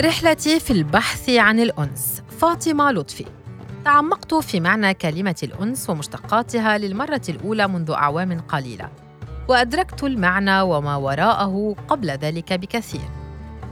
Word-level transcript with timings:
رحلتي 0.00 0.60
في 0.60 0.70
البحث 0.70 1.30
عن 1.30 1.60
الأنس. 1.60 2.22
فاطمة 2.38 2.90
لطفي. 2.90 3.24
تعمقت 3.84 4.34
في 4.34 4.60
معنى 4.60 4.94
كلمة 4.94 5.36
الأنس 5.42 5.90
ومشتقاتها 5.90 6.78
للمرة 6.78 7.20
الأولى 7.28 7.68
منذ 7.68 7.90
أعوام 7.90 8.40
قليلة. 8.40 8.88
وأدركت 9.48 10.04
المعنى 10.04 10.60
وما 10.60 10.96
وراءه 10.96 11.76
قبل 11.88 12.10
ذلك 12.10 12.52
بكثير. 12.52 13.00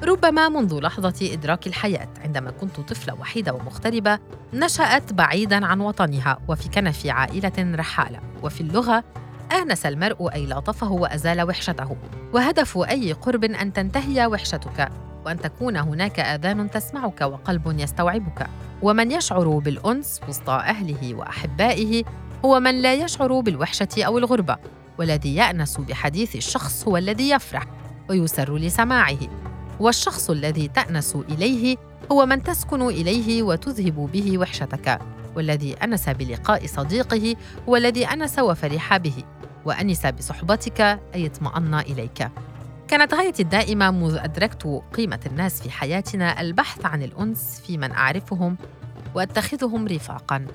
ربما 0.03 0.49
منذ 0.49 0.81
لحظة 0.81 1.33
إدراك 1.33 1.67
الحياة 1.67 2.09
عندما 2.25 2.51
كنت 2.51 2.81
طفلة 2.81 3.15
وحيدة 3.15 3.55
ومغتربة 3.55 4.19
نشأت 4.55 5.13
بعيداً 5.13 5.67
عن 5.67 5.81
وطنها 5.81 6.39
وفي 6.49 6.69
كنف 6.69 7.07
عائلة 7.07 7.75
رحالة. 7.75 8.21
وفي 8.43 8.61
اللغة 8.61 9.05
آنس 9.53 9.87
المرء 9.87 10.33
أي 10.33 10.47
لاطفه 10.47 10.93
وأزال 10.93 11.43
وحشته. 11.43 11.97
وهدف 12.33 12.79
أي 12.79 13.13
قرب 13.13 13.45
أن 13.45 13.73
تنتهي 13.73 14.27
وحشتك. 14.27 15.08
وأن 15.29 15.41
تكون 15.41 15.77
هناك 15.77 16.21
آذان 16.21 16.71
تسمعك 16.71 17.21
وقلب 17.21 17.81
يستوعبك. 17.81 18.47
ومن 18.83 19.11
يشعر 19.11 19.49
بالأنس 19.59 20.21
وسط 20.29 20.51
أهله 20.51 21.15
وأحبائه 21.15 22.05
هو 22.45 22.61
من 22.61 22.83
لا 22.83 22.95
يشعر 22.95 23.41
بالوحشة 23.41 23.89
أو 23.99 24.19
الغربة 24.19 24.57
والذي 24.99 25.35
يأنس 25.35 25.77
بحديث 25.81 26.37
الشخص 26.37 26.89
هو 26.89 26.97
الذي 26.97 27.31
يفرح 27.31 27.67
ويسر 28.11 28.57
لسماعه. 28.57 29.19
والشخص 29.81 30.31
الذي 30.31 30.69
تأنس 30.69 31.17
إليه 31.17 31.77
هو 32.13 32.27
من 32.27 32.43
تسكن 32.43 32.83
إليه 32.83 33.43
وتذهب 33.43 34.11
به 34.13 34.39
وحشتك. 34.39 34.99
والذي 35.37 35.75
أنس 35.75 36.09
بلقاء 36.09 36.67
صديقه 36.67 37.37
هو 37.69 37.77
الذي 37.77 38.07
أنس 38.07 38.39
وفرح 38.39 38.97
به. 38.97 39.25
وأنس 39.65 40.07
بصحبتك 40.07 40.81
أي 41.15 41.27
اطمأن 41.27 41.75
إليك. 41.75 42.29
كانت 42.89 43.15
غايتي 43.15 43.43
الدائمة 43.43 43.91
منذ 43.91 44.17
أدركت 44.17 44.83
قيمة 44.95 45.21
الناس 45.27 45.63
في 45.63 45.71
حياتنا 45.71 46.41
البحث 46.41 46.87
عن 46.87 47.03
الأنس 47.03 47.63
في 47.67 47.79
من 47.79 47.93
أعرفهم 47.93 48.57
وأتخذهم 49.15 49.87
رفاقاً. 49.87 50.47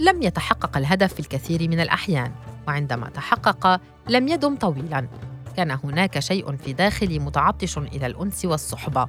لم 0.00 0.22
يتحقق 0.22 0.76
الهدف 0.76 1.14
في 1.14 1.20
الكثير 1.20 1.68
من 1.68 1.80
الأحيان 1.80 2.32
وعندما 2.68 3.08
تحقق 3.08 3.80
لم 4.08 4.28
يدم 4.28 4.56
طويلاً. 4.56 5.08
كان 5.56 5.70
هناك 5.84 6.18
شيء 6.18 6.56
في 6.56 6.72
داخلي 6.72 7.18
متعطش 7.18 7.78
إلى 7.78 8.06
الأنس 8.06 8.44
والصحبة. 8.44 9.08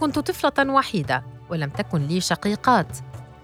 كنت 0.00 0.18
طفلة 0.18 0.72
وحيدة 0.72 1.24
ولم 1.50 1.70
تكن 1.70 2.06
لي 2.06 2.20
شقيقات. 2.20 2.98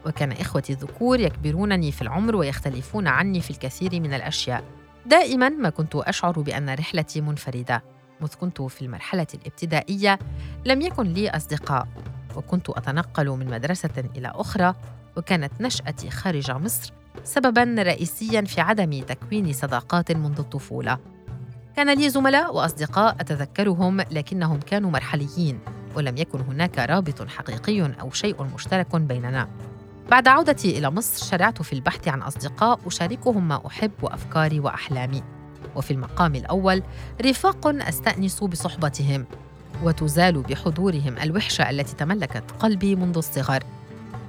وكان 0.06 0.32
إخوتي 0.32 0.72
الذكور 0.72 1.20
يكبرونني 1.20 1.92
في 1.92 2.02
العمر 2.02 2.36
ويختلفون 2.36 3.06
عني 3.06 3.40
في 3.40 3.50
الكثير 3.50 4.00
من 4.00 4.14
الأشياء. 4.14 4.64
دائما 5.06 5.48
ما 5.48 5.70
كنت 5.70 5.96
أشعر 5.96 6.40
بأن 6.40 6.74
رحلتي 6.74 7.20
منفردة. 7.20 7.99
مذ 8.22 8.34
كنت 8.40 8.62
في 8.62 8.82
المرحلة 8.82 9.26
الابتدائية 9.34 10.18
لم 10.64 10.80
يكن 10.80 11.04
لي 11.04 11.30
أصدقاء 11.30 11.88
وكنت 12.36 12.70
أتنقل 12.70 13.28
من 13.28 13.46
مدرسة 13.46 14.10
إلى 14.16 14.32
أخرى 14.34 14.74
وكانت 15.16 15.52
نشأتي 15.60 16.10
خارج 16.10 16.50
مصر 16.50 16.92
سببا 17.24 17.74
رئيسيا 17.78 18.40
في 18.42 18.60
عدم 18.60 19.02
تكوين 19.02 19.52
صداقات 19.52 20.12
منذ 20.12 20.38
الطفولة. 20.38 20.98
كان 21.76 21.98
لي 21.98 22.10
زملاء 22.10 22.54
وأصدقاء 22.54 23.16
أتذكرهم 23.20 24.00
لكنهم 24.00 24.60
كانوا 24.60 24.90
مرحليين 24.90 25.58
ولم 25.96 26.16
يكن 26.16 26.40
هناك 26.40 26.78
رابط 26.78 27.28
حقيقي 27.28 27.92
أو 28.00 28.10
شيء 28.10 28.42
مشترك 28.42 28.96
بيننا. 28.96 29.48
بعد 30.10 30.28
عودتي 30.28 30.78
إلى 30.78 30.90
مصر 30.90 31.26
شرعت 31.26 31.62
في 31.62 31.72
البحث 31.72 32.08
عن 32.08 32.22
أصدقاء 32.22 32.80
أشاركهم 32.86 33.48
ما 33.48 33.66
أحب 33.66 33.92
وأفكاري 34.02 34.60
وأحلامي. 34.60 35.39
وفي 35.76 35.90
المقام 35.90 36.34
الأول 36.34 36.82
رفاق 37.26 37.66
أستأنس 37.66 38.44
بصحبتهم 38.44 39.26
وتزال 39.82 40.42
بحضورهم 40.42 41.18
الوحشة 41.22 41.70
التي 41.70 41.96
تملكت 41.96 42.44
قلبي 42.58 42.96
منذ 42.96 43.16
الصغر. 43.16 43.62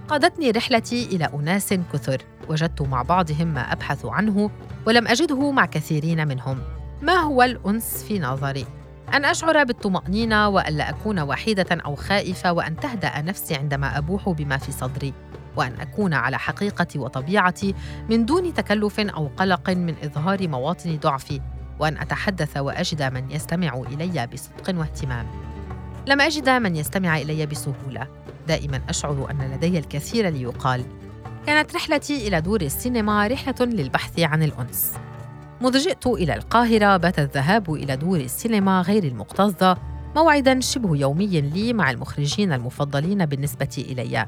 قادتني 0.08 0.52
رحلتي 0.52 1.06
إلى 1.06 1.30
أناس 1.34 1.74
كثر 1.94 2.22
وجدت 2.50 2.82
مع 2.82 3.02
بعضهم 3.02 3.48
ما 3.48 3.74
أبحث 3.74 4.06
عنه 4.06 4.50
ولم 4.88 5.08
أجده 5.08 5.52
مع 5.52 5.66
كثيرين 5.66 6.28
منهم. 6.28 6.60
ما 7.02 7.14
هو 7.14 7.44
الأنس 7.44 8.04
في 8.08 8.20
نظري؟ 8.20 8.66
أن 9.14 9.26
أشعر 9.26 9.64
بالطمأنينة 9.64 10.48
وألا 10.48 10.90
أكون 10.90 11.20
وحيدة 11.20 11.68
أو 11.86 11.96
خائفة 11.96 12.52
وأن 12.52 12.76
تهدأ 12.76 13.22
نفسي 13.22 13.56
عندما 13.56 13.98
أبوح 13.98 14.30
بما 14.30 14.58
في 14.58 14.72
صدري. 14.72 15.14
وأن 15.56 15.74
أكون 15.82 16.14
على 16.14 16.40
حقيقتي 16.40 17.00
وطبيعتي 17.00 17.76
من 18.10 18.26
دون 18.26 18.54
تكلف 18.54 19.00
أو 19.00 19.30
قلق 19.38 19.70
من 19.70 19.96
إظهار 20.04 20.48
مواطن 20.48 20.98
ضعفي 20.98 21.42
وأن 21.80 21.98
أتحدث 21.98 22.58
وأجد 22.58 23.04
من 23.04 23.32
يستمع 23.32 23.82
إلي 23.92 24.28
بصدق 24.28 24.80
واهتمام. 24.80 25.28
لم 26.08 26.22
أجد 26.22 26.50
من 26.50 26.76
يستمع 26.76 27.18
إلي 27.18 27.46
بسهولة. 27.46 28.08
دائما 28.48 28.82
أشعر 28.90 29.32
أن 29.32 29.52
لدي 29.52 29.80
الكثير 29.80 30.30
ليقال. 30.30 30.86
كانت 31.46 31.76
رحلتي 31.76 32.28
إلى 32.28 32.42
دور 32.42 32.62
السينما 32.62 33.28
رحلة 33.28 33.56
للبحث 33.60 34.20
عن 34.20 34.44
الأنس. 34.44 34.94
مذ 35.62 35.78
جئت 35.78 36.08
إلى 36.08 36.34
القاهرة 36.34 36.98
بات 36.98 37.20
الذهاب 37.20 37.74
إلى 37.74 37.96
دور 37.98 38.20
السينما 38.20 38.82
غير 38.82 39.04
المكتظه 39.04 39.78
موعدا 40.16 40.60
شبه 40.60 40.98
يومي 40.98 41.42
لي 41.42 41.74
مع 41.74 41.92
المخرجين 41.92 42.54
المفضلين 42.54 43.26
بالنسبة 43.26 43.86
إلي. 43.90 44.26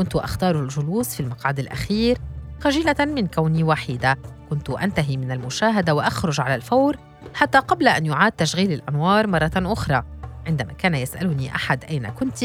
كنت 0.00 0.16
أختار 0.16 0.62
الجلوس 0.62 1.14
في 1.14 1.20
المقعد 1.20 1.58
الأخير 1.58 2.18
خجلة 2.60 3.04
من 3.04 3.26
كوني 3.26 3.64
وحيدة. 3.64 4.18
كنت 4.50 4.70
أنتهي 4.70 5.16
من 5.16 5.32
المشاهدة 5.32 5.94
وأخرج 5.94 6.40
على 6.40 6.54
الفور 6.54 6.96
حتى 7.34 7.58
قبل 7.58 7.88
أن 7.88 8.06
يعاد 8.06 8.32
تشغيل 8.32 8.72
الأنوار 8.72 9.26
مرة 9.26 9.50
أخرى. 9.56 10.04
عندما 10.46 10.72
كان 10.72 10.94
يسألني 10.94 11.54
أحد 11.54 11.84
أين 11.84 12.06
كنت 12.08 12.38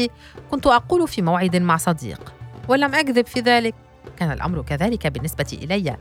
كنت 0.50 0.66
أقول 0.66 1.08
في 1.08 1.22
موعد 1.22 1.56
مع 1.56 1.76
صديق. 1.76 2.32
ولم 2.68 2.94
أكذب 2.94 3.26
في 3.26 3.40
ذلك. 3.40 3.74
كان 4.16 4.32
الأمر 4.32 4.62
كذلك 4.62 5.06
بالنسبة 5.06 5.58
إلي. 5.62 5.96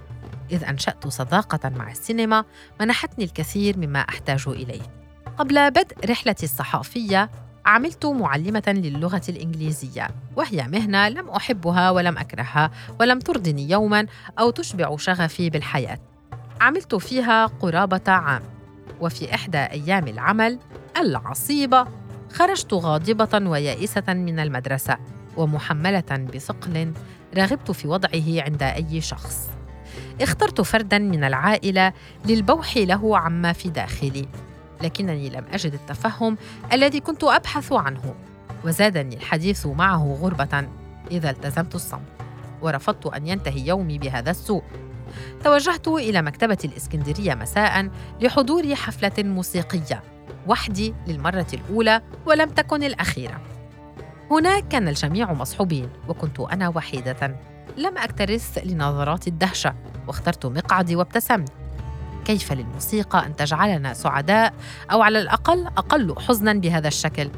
إذ 0.51 0.63
أنشأت 0.63 1.07
صداقة 1.07 1.69
مع 1.69 1.91
السينما 1.91 2.44
منحتني 2.81 3.25
الكثير 3.25 3.77
مما 3.77 3.99
أحتاج 3.99 4.44
إليه. 4.47 4.81
قبل 5.38 5.71
بدء 5.71 6.09
رحلتي 6.09 6.45
الصحافية 6.45 7.29
عملت 7.65 8.05
معلمة 8.05 8.63
للغة 8.67 9.21
الإنجليزية 9.29 10.07
وهي 10.35 10.67
مهنة 10.67 11.09
لم 11.09 11.29
أحبها 11.29 11.91
ولم 11.91 12.17
أكرهها 12.17 12.71
ولم 12.99 13.19
ترضني 13.19 13.69
يوما 13.69 14.05
أو 14.39 14.49
تشبع 14.49 14.97
شغفي 14.97 15.49
بالحياة. 15.49 15.99
عملت 16.61 16.95
فيها 16.95 17.45
قرابة 17.45 18.11
عام 18.11 18.41
وفي 19.01 19.35
إحدى 19.35 19.57
أيام 19.57 20.07
العمل 20.07 20.59
العصيبة 20.97 21.87
خرجت 22.33 22.73
غاضبة 22.73 23.49
ويائسة 23.49 24.03
من 24.07 24.39
المدرسة 24.39 24.97
ومحملة 25.37 26.27
بثقل 26.33 26.93
رغبت 27.37 27.71
في 27.71 27.87
وضعه 27.87 28.43
عند 28.43 28.63
أي 28.63 29.01
شخص. 29.01 29.49
اخترت 30.21 30.61
فردا 30.61 30.97
من 30.97 31.23
العائلة 31.23 31.93
للبوح 32.25 32.77
له 32.77 33.17
عما 33.17 33.53
في 33.53 33.69
داخلي. 33.69 34.27
لكنني 34.81 35.30
لم 35.30 35.46
أجد 35.53 35.74
التفهم 35.74 36.38
الذي 36.74 37.00
كنت 37.00 37.24
أبحث 37.24 37.72
عنه 37.72 38.16
وزادني 38.66 39.16
الحديث 39.16 39.66
معه 39.66 40.18
غربة 40.22 40.68
إذا 41.12 41.30
التزمت 41.30 41.75
الصمت 41.75 42.02
ورفضت 42.62 43.06
أن 43.06 43.28
ينتهي 43.28 43.68
يومي 43.68 43.97
بهذا 43.97 44.31
السوء. 44.31 44.63
توجهت 45.44 45.88
إلى 45.88 46.22
مكتبة 46.22 46.58
الإسكندرية 46.66 47.34
مساء 47.34 47.90
لحضور 48.22 48.75
حفلة 48.75 49.24
موسيقية 49.24 50.03
وحدي 50.47 50.94
للمرة 51.07 51.47
الأولى 51.53 52.02
ولم 52.25 52.50
تكن 52.50 52.84
الأخيرة. 52.84 53.42
هناك 54.31 54.68
كان 54.68 54.88
الجميع 54.88 55.33
مصحوبين 55.33 55.89
وكنت 56.07 56.39
أنا 56.39 56.69
وحيدة. 56.69 57.39
لم 57.78 57.98
أكترث 57.98 58.57
لنظرات 58.66 59.28
الدهشة 59.28 59.75
واخترت 60.07 60.45
مقعدي 60.45 60.95
وابتسمت. 60.95 61.51
كيف 62.25 62.54
للموسيقى 62.54 63.25
أن 63.25 63.36
تجعلنا 63.36 63.94
سعداء 63.94 64.54
أو 64.92 65.01
على 65.01 65.22
الأقل 65.22 65.66
أقل 65.66 66.16
حزنا 66.19 66.54
بهذا 66.54 66.88
الشكل؟ 66.88 67.30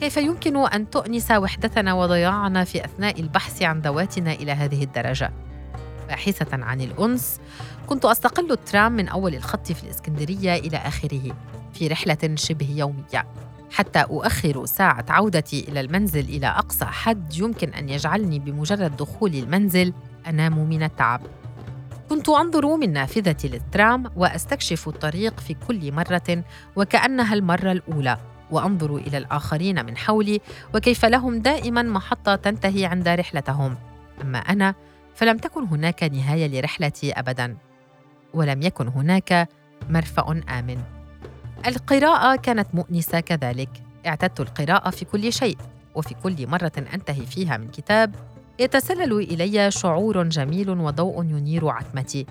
كيف 0.00 0.16
يمكن 0.16 0.56
أن 0.56 0.90
تؤنس 0.90 1.30
وحدتنا 1.30 1.94
وضياعنا 1.94 2.64
في 2.64 2.84
أثناء 2.84 3.20
البحث 3.20 3.62
عن 3.62 3.80
ذواتنا 3.80 4.32
إلى 4.32 4.52
هذه 4.52 4.84
الدرجة؟ 4.84 5.32
باحثة 6.08 6.64
عن 6.64 6.80
الأنس 6.80 7.40
كنت 7.86 8.04
أستقل 8.04 8.52
الترام 8.52 8.92
من 8.92 9.08
أول 9.08 9.34
الخط 9.34 9.72
في 9.72 9.84
الإسكندرية 9.84 10.54
إلى 10.54 10.76
آخره 10.76 11.36
في 11.72 11.88
رحلة 11.88 12.34
شبه 12.34 12.70
يومية 12.70 13.26
حتى 13.70 13.98
أؤخر 13.98 14.66
ساعة 14.66 15.04
عودتي 15.08 15.68
إلى 15.68 15.80
المنزل 15.80 16.24
إلى 16.28 16.46
أقصى 16.46 16.84
حد 16.84 17.34
يمكن 17.34 17.68
أن 17.68 17.88
يجعلني 17.88 18.38
بمجرد 18.38 18.96
دخول 18.96 19.34
المنزل 19.34 19.92
أنام 20.26 20.68
من 20.68 20.82
التعب. 20.82 21.20
كنت 22.08 22.28
أنظر 22.28 22.76
من 22.76 22.92
نافذتي 22.92 23.48
للترام 23.48 24.04
وأستكشف 24.16 24.88
الطريق 24.88 25.40
في 25.40 25.54
كل 25.68 25.92
مرة 25.92 26.44
وكأنها 26.76 27.34
المرة 27.34 27.72
الأولى 27.72 28.18
وأنظر 28.50 28.96
إلى 28.96 29.18
الآخرين 29.18 29.86
من 29.86 29.96
حولي 29.96 30.40
وكيف 30.74 31.04
لهم 31.04 31.38
دائما 31.38 31.82
محطة 31.82 32.34
تنتهي 32.34 32.86
عند 32.86 33.08
رحلتهم. 33.08 33.76
أما 34.22 34.38
أنا 34.38 34.74
فلم 35.14 35.36
تكن 35.36 35.64
هناك 35.64 36.02
نهاية 36.02 36.60
لرحلتي 36.60 37.12
ابدا 37.12 37.56
ولم 38.34 38.62
يكن 38.62 38.88
هناك 38.88 39.48
مرفأ 39.90 40.42
آمن. 40.58 40.82
القراءة 41.66 42.36
كانت 42.36 42.68
مؤنسة 42.74 43.20
كذلك. 43.20 43.70
اعتدت 44.06 44.40
القراءة 44.40 44.90
في 44.90 45.04
كل 45.04 45.32
شيء 45.32 45.58
وفي 45.94 46.14
كل 46.14 46.46
مرة 46.46 46.72
أنتهي 46.94 47.26
فيها 47.26 47.56
من 47.56 47.68
كتاب 47.68 48.14
يتسلل 48.58 49.12
إلي 49.12 49.70
شعور 49.70 50.22
جميل 50.22 50.70
وضوء 50.70 51.24
ينير 51.24 51.68
عتمتي 51.68 52.26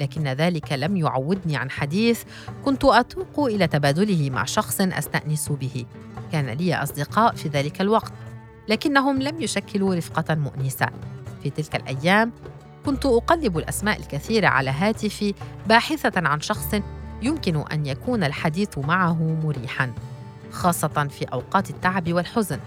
لكن 0.00 0.28
ذلك 0.28 0.72
لم 0.72 0.96
يعودني 0.96 1.56
عن 1.56 1.70
حديث 1.70 2.22
كنت 2.64 2.84
أتوق 2.84 3.46
إلى 3.46 3.66
تبادله 3.66 4.30
مع 4.30 4.44
شخص 4.44 4.80
أستأنس 4.80 5.48
به. 5.48 5.86
كان 6.32 6.46
لي 6.46 6.74
أصدقاء 6.74 7.34
في 7.34 7.48
ذلك 7.48 7.80
الوقت 7.80 8.12
لكنهم 8.68 9.22
لم 9.22 9.40
يشكلوا 9.40 9.94
رفقة 9.94 10.34
مؤنسة. 10.34 10.86
في 11.42 11.50
تلك 11.50 11.76
الأيام 11.76 12.32
كنت 12.86 13.06
أقلب 13.06 13.58
الأسماء 13.58 14.00
الكثيرة 14.00 14.46
على 14.46 14.70
هاتفي 14.70 15.34
باحثة 15.66 16.28
عن 16.28 16.40
شخص 16.40 16.74
يمكن 17.22 17.64
أن 17.72 17.86
يكون 17.86 18.24
الحديث 18.24 18.78
معه 18.78 19.22
مريحا 19.44 19.92
خاصة 20.50 21.08
في 21.08 21.24
أوقات 21.24 21.70
التعب 21.70 22.12
والحزن. 22.12 22.60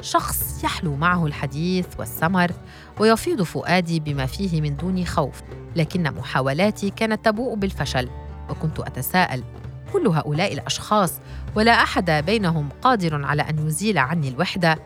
شخص 0.00 0.64
يحلو 0.64 0.96
معه 0.96 1.26
الحديث 1.26 1.86
والسمر 1.98 2.52
ويفيض 3.00 3.42
فؤادي 3.42 4.00
بما 4.00 4.26
فيه 4.26 4.60
من 4.60 4.76
دون 4.76 5.04
خوف 5.04 5.42
لكن 5.76 6.02
محاولاتي 6.02 6.90
كانت 6.90 7.24
تبوء 7.24 7.54
بالفشل 7.54 8.08
وكنت 8.50 8.80
أتساءل 8.80 9.44
كل 9.92 10.06
هؤلاء 10.06 10.52
الأشخاص 10.52 11.20
ولا 11.54 11.72
أحد 11.72 12.10
بينهم 12.10 12.68
قادر 12.82 13.24
على 13.24 13.42
أن 13.42 13.66
يزيل 13.66 13.98
عني 13.98 14.28
الوحدة؟ 14.28 14.78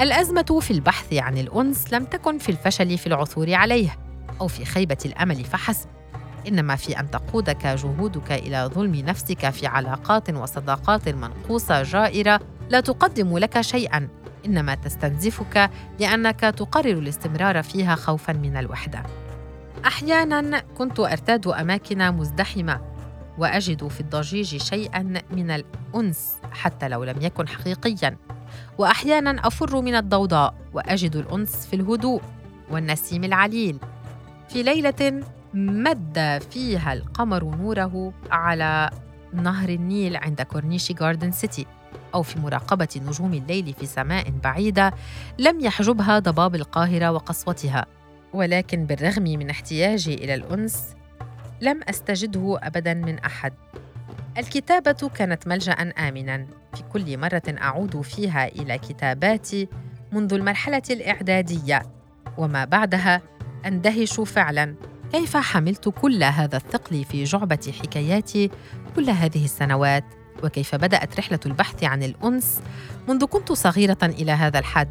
الأزمة 0.00 0.58
في 0.60 0.70
البحث 0.70 1.14
عن 1.14 1.38
الأنس 1.38 1.92
لم 1.92 2.04
تكن 2.04 2.38
في 2.38 2.48
الفشل 2.48 2.98
في 2.98 3.06
العثور 3.06 3.54
عليه 3.54 3.96
أو 4.40 4.48
في 4.48 4.64
خيبة 4.64 4.98
الأمل 5.06 5.44
فحسب. 5.44 5.88
إنما 6.48 6.76
في 6.76 7.00
أن 7.00 7.10
تقودك 7.10 7.66
جهودك 7.66 8.32
إلى 8.32 8.70
ظلم 8.74 8.94
نفسك 8.94 9.50
في 9.50 9.66
علاقات 9.66 10.30
وصداقات 10.30 11.08
منقوصة 11.08 11.82
جائرة 11.82 12.40
لا 12.68 12.80
تقدم 12.80 13.38
لك 13.38 13.60
شيئا. 13.60 14.08
إنما 14.46 14.74
تستنزفك 14.74 15.70
لأنك 16.00 16.40
تقرر 16.40 16.98
الاستمرار 16.98 17.62
فيها 17.62 17.94
خوفا 17.94 18.32
من 18.32 18.56
الوحدة. 18.56 19.02
أحيانا 19.86 20.58
كنت 20.58 21.00
أرتاد 21.00 21.46
أماكن 21.46 22.10
مزدحمة 22.10 22.80
وأجد 23.38 23.88
في 23.88 24.00
الضجيج 24.00 24.56
شيئا 24.56 25.22
من 25.30 25.50
الأنس 25.50 26.36
حتى 26.52 26.88
لو 26.88 27.04
لم 27.04 27.16
يكن 27.22 27.48
حقيقيا. 27.48 28.16
واحيانا 28.78 29.46
أفر 29.46 29.80
من 29.80 29.94
الضوضاء 29.94 30.54
وأجد 30.72 31.16
الأنس 31.16 31.66
في 31.66 31.76
الهدوء 31.76 32.22
والنسيم 32.70 33.24
العليل. 33.24 33.78
في 34.48 34.62
ليلة 34.62 35.22
مد 35.54 36.42
فيها 36.50 36.92
القمر 36.92 37.44
نوره 37.44 38.12
على 38.30 38.90
نهر 39.32 39.68
النيل 39.68 40.16
عند 40.16 40.42
كورنيش 40.42 40.92
جاردن 40.92 41.30
سيتي. 41.30 41.66
أو 42.14 42.22
في 42.22 42.38
مراقبة 42.40 42.88
نجوم 43.06 43.34
الليل 43.34 43.74
في 43.80 43.86
سماء 43.86 44.30
بعيدة 44.30 44.94
لم 45.38 45.60
يحجبها 45.60 46.18
ضباب 46.18 46.54
القاهرة 46.54 47.10
وقسوتها. 47.10 47.86
ولكن 48.32 48.86
بالرغم 48.86 49.22
من 49.22 49.50
احتياجي 49.50 50.14
إلى 50.14 50.34
الأنس 50.34 50.94
لم 51.60 51.80
أستجده 51.88 52.58
أبدا 52.62 52.94
من 52.94 53.18
أحد. 53.18 53.52
الكتابة 54.38 55.10
كانت 55.14 55.46
ملجأ 55.46 55.72
آمنا. 55.72 56.46
في 56.74 56.82
كل 56.92 57.18
مرة 57.18 57.42
أعود 57.48 58.00
فيها 58.00 58.48
إلى 58.48 58.78
كتاباتي 58.78 59.68
منذ 60.12 60.34
المرحلة 60.34 60.82
الإعدادية. 60.90 61.82
وما 62.38 62.64
بعدها 62.64 63.22
أندهش 63.66 64.20
فعلا. 64.20 64.74
كيف 65.12 65.36
حملت 65.36 65.88
كل 65.88 66.22
هذا 66.22 66.56
الثقل 66.56 67.04
في 67.04 67.24
جعبة 67.24 67.72
حكاياتي 67.82 68.50
كل 68.96 69.10
هذه 69.10 69.44
السنوات؟ 69.44 70.19
وكيف 70.44 70.74
بدأت 70.74 71.18
رحلة 71.18 71.40
البحث 71.46 71.84
عن 71.84 72.02
الأنس 72.02 72.60
منذ 73.08 73.24
كنت 73.24 73.52
صغيرة 73.52 73.98
إلى 74.02 74.32
هذا 74.32 74.58
الحد. 74.58 74.88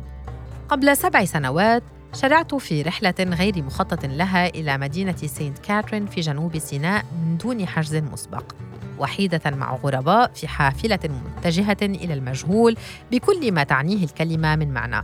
قبل 0.69 0.97
سبع 0.97 1.25
سنوات 1.25 1.83
شرعت 2.13 2.55
في 2.55 2.81
رحلة 2.81 3.15
غير 3.19 3.63
مخطط 3.63 4.05
لها 4.05 4.47
إلى 4.47 4.77
مدينة 4.77 5.15
سينت 5.15 5.59
كاترين 5.59 6.05
في 6.05 6.21
جنوب 6.21 6.57
سيناء 6.57 7.05
من 7.25 7.37
دون 7.37 7.67
حجز 7.67 7.95
مسبق. 7.95 8.43
وحيدة 8.99 9.41
مع 9.45 9.75
غرباء 9.75 10.31
في 10.33 10.47
حافلة 10.47 10.99
متجهة 11.37 11.77
إلى 11.81 12.13
المجهول 12.13 12.77
بكل 13.11 13.51
ما 13.51 13.63
تعنيه 13.63 14.03
الكلمة 14.03 14.55
من 14.55 14.73
معنى. 14.73 15.03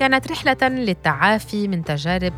كانت 0.00 0.30
رحلة 0.30 0.68
للتعافي 0.68 1.68
من 1.68 1.84
تجارب 1.84 2.32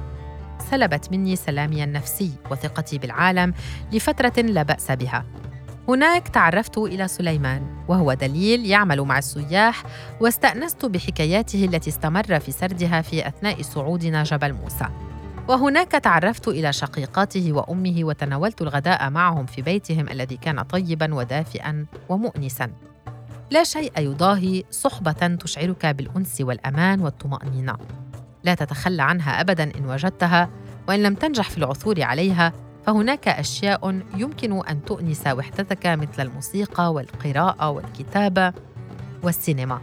سلبت 0.70 1.12
مني 1.12 1.36
سلامي 1.36 1.84
النفسي 1.84 2.32
وثقتي 2.50 2.98
بالعالم 2.98 3.54
لفترة 3.92 4.42
لا 4.42 4.62
بأس 4.62 4.90
بها. 4.90 5.24
هناك 5.88 6.28
تعرفت 6.28 6.78
إلى 6.78 7.08
سليمان 7.08 7.84
وهو 7.88 8.14
دليل 8.14 8.66
يعمل 8.66 9.00
مع 9.00 9.18
السياح 9.18 9.82
واستأنست 10.20 10.86
بحكاياته 10.86 11.64
التي 11.64 11.90
استمر 11.90 12.40
في 12.40 12.52
سردها 12.52 13.02
في 13.02 13.28
أثناء 13.28 13.62
صعودنا 13.62 14.22
جبل 14.22 14.52
موسى. 14.52 14.86
وهناك 15.48 15.90
تعرفت 15.90 16.48
إلى 16.48 16.72
شقيقاته 16.72 17.52
وأمه 17.52 17.94
وتناولت 17.98 18.62
الغداء 18.62 19.10
معهم 19.10 19.46
في 19.46 19.62
بيتهم 19.62 20.08
الذي 20.08 20.36
كان 20.36 20.62
طيبا 20.62 21.14
ودافئا 21.14 21.86
ومؤنسا. 22.08 22.70
لا 23.50 23.64
شيء 23.64 23.92
يضاهي 23.98 24.64
صحبة 24.70 25.36
تشعرك 25.40 25.86
بالأنس 25.86 26.40
والأمان 26.40 27.00
والطمأنينة. 27.00 27.76
لا 28.44 28.54
تتخلى 28.54 29.02
عنها 29.02 29.40
أبدا 29.40 29.64
إن 29.78 29.86
وجدتها 29.86 30.50
وإن 30.88 31.02
لم 31.02 31.14
تنجح 31.14 31.50
في 31.50 31.58
العثور 31.58 32.02
عليها 32.02 32.52
فهناك 32.86 33.28
أشياء 33.28 34.00
يمكن 34.16 34.66
أن 34.66 34.84
تؤنس 34.84 35.26
وحدتك 35.26 35.86
مثل 35.86 36.22
الموسيقى 36.22 36.92
والقراءة 36.92 37.70
والكتابة 37.70 38.52
والسينما. 39.22 39.80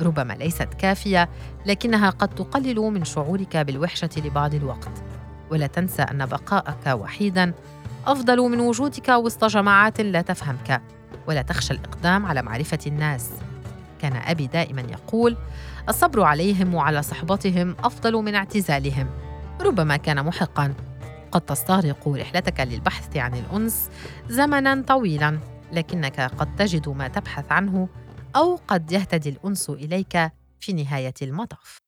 ربما 0.00 0.32
ليست 0.32 0.74
كافية 0.74 1.28
لكنها 1.66 2.10
قد 2.10 2.28
تقلل 2.28 2.76
من 2.76 3.04
شعورك 3.04 3.56
بالوحشة 3.56 4.10
لبعض 4.16 4.54
الوقت. 4.54 5.02
ولا 5.50 5.66
تنسى 5.66 6.02
أن 6.02 6.26
بقاءك 6.26 6.86
وحيدا 6.86 7.52
أفضل 8.06 8.38
من 8.38 8.60
وجودك 8.60 9.08
وسط 9.08 9.44
جماعات 9.44 10.00
لا 10.00 10.22
تفهمك. 10.22 10.82
ولا 11.26 11.42
تخشى 11.42 11.74
الإقدام 11.74 12.26
على 12.26 12.42
معرفة 12.42 12.78
الناس. 12.86 13.30
كان 13.98 14.16
أبي 14.16 14.46
دائما 14.46 14.80
يقول 14.80 15.36
الصبر 15.88 16.22
عليهم 16.22 16.74
وعلى 16.74 17.02
صحبتهم 17.02 17.76
أفضل 17.84 18.12
من 18.12 18.34
اعتزالهم. 18.34 19.06
ربما 19.60 19.96
كان 19.96 20.24
محقا. 20.24 20.74
قد 21.32 21.40
تستغرق 21.40 22.08
رحلتك 22.08 22.60
للبحث 22.60 23.16
عن 23.16 23.34
الأنس 23.34 23.90
زمنا 24.28 24.82
طويلا 24.86 25.38
لكنك 25.72 26.20
قد 26.20 26.56
تجد 26.56 26.88
ما 26.88 27.08
تبحث 27.08 27.52
عنه 27.52 27.88
أو 28.36 28.60
قد 28.68 28.92
يهتدي 28.92 29.28
الأنس 29.28 29.70
إليك 29.70 30.30
في 30.60 30.72
نهاية 30.72 31.14
المطاف. 31.22 31.87